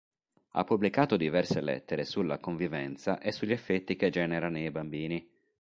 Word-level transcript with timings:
Ha 0.53 0.63
pubblicato 0.63 1.15
diverse 1.15 1.61
lettere 1.61 2.05
sulla 2.05 2.39
convivenza 2.39 3.19
e 3.19 3.31
sugli 3.31 3.51
effetti 3.51 3.95
che 3.95 4.09
genera 4.09 4.49
nei 4.49 4.71
bambini. 4.71 5.29